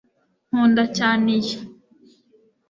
nkunda 0.51 0.83
cyane 0.97 1.27
iyi 1.39 1.55